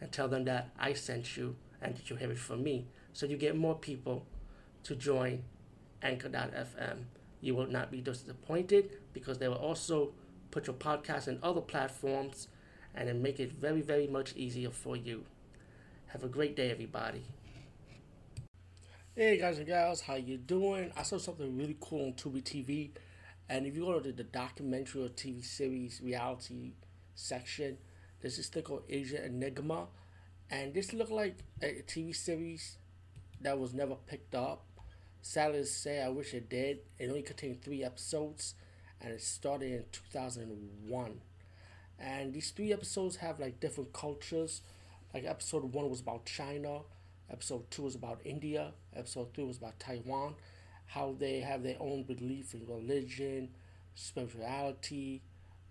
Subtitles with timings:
[0.00, 2.86] and tell them that I sent you and that you have it from me.
[3.12, 4.26] So you get more people
[4.84, 5.44] to join
[6.02, 7.04] Anchor.fm.
[7.40, 10.12] You will not be disappointed because they will also
[10.50, 12.48] put your podcast in other platforms
[12.94, 15.24] and then make it very, very much easier for you.
[16.06, 17.24] Have a great day, everybody.
[19.16, 20.90] Hey guys and gals, how you doing?
[20.96, 22.90] I saw something really cool on Tubi TV,
[23.48, 26.72] and if you go to the documentary or TV series reality
[27.14, 27.78] section,
[28.24, 29.86] there's this thing called Asia Enigma,
[30.50, 32.78] and this looked like a TV series
[33.42, 34.64] that was never picked up.
[35.20, 36.78] Sadly to say, I wish it did.
[36.98, 38.54] It only contained three episodes,
[38.98, 41.20] and it started in 2001.
[41.98, 44.62] And these three episodes have like different cultures.
[45.12, 46.78] Like episode one was about China,
[47.30, 50.34] episode two was about India, episode three was about Taiwan,
[50.86, 53.50] how they have their own belief in religion,
[53.94, 55.20] spirituality,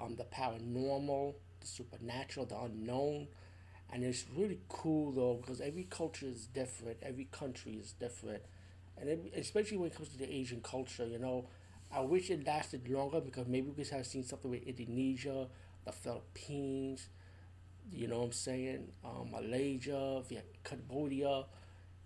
[0.00, 3.28] um, the paranormal, the supernatural, the unknown.
[3.92, 8.42] And it's really cool though because every culture is different, every country is different,
[8.98, 11.46] and it, especially when it comes to the Asian culture, you know,
[11.92, 15.48] I wish it lasted longer because maybe we could have seen something with Indonesia,
[15.84, 17.08] the Philippines,
[17.92, 21.44] you know what I'm saying, um, Malaysia, Viet- Cambodia,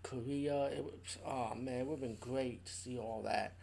[0.03, 0.67] Korea.
[0.67, 3.55] It was, oh man, it would have been great to see all that,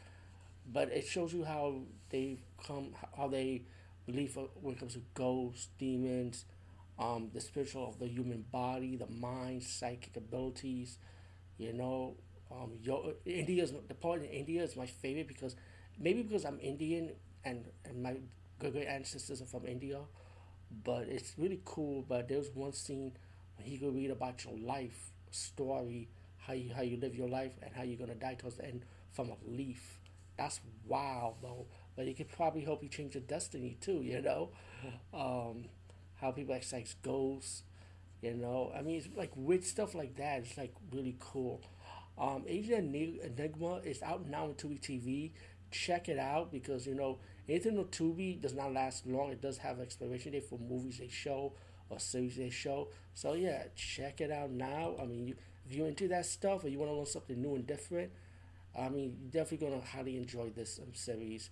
[0.71, 1.75] but it shows you how
[2.09, 3.63] they come, how they
[4.11, 6.45] believe when it comes to ghosts, demons,
[6.99, 10.97] um, the spiritual of the human body, the mind, psychic abilities.
[11.57, 12.15] You know,
[12.51, 15.55] um, yo, the part in India is my favorite because
[15.99, 17.11] maybe because I'm Indian
[17.45, 18.15] and and my
[18.59, 19.99] great great ancestors are from India,
[20.83, 22.03] but it's really cool.
[22.07, 23.13] But there's one scene
[23.57, 27.53] when he could read about your life story, how you how you live your life,
[27.61, 29.99] and how you're gonna die towards the end from a leaf.
[30.37, 31.65] That's wild though
[31.95, 34.01] but you could probably help you change your destiny too.
[34.01, 34.49] You know,
[35.13, 35.65] um,
[36.19, 37.63] how people exorcise ghosts.
[38.21, 40.39] You know, I mean, it's like weird stuff like that.
[40.41, 41.61] It's like really cool.
[42.17, 45.31] Um, Asia Enigma is out now on Tubi TV.
[45.71, 47.17] Check it out because you know
[47.49, 49.31] anything on Tubi does not last long.
[49.31, 51.53] It does have expiration date for movies they show
[51.89, 52.89] or series they show.
[53.15, 54.95] So yeah, check it out now.
[55.01, 55.35] I mean, you,
[55.67, 58.11] if you're into that stuff or you want to learn something new and different,
[58.77, 61.49] I mean, you're definitely gonna highly enjoy this um, series.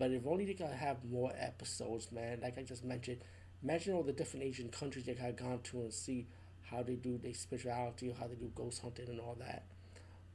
[0.00, 2.40] But if only they could have more episodes, man.
[2.42, 3.18] Like I just mentioned,
[3.62, 6.26] imagine all the different Asian countries they could have gone to and see
[6.62, 9.64] how they do their spirituality how they do ghost hunting and all that.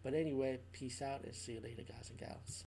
[0.03, 2.63] But anyway, peace out and see you later, guys and gals.